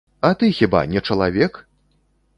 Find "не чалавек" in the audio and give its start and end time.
0.95-1.61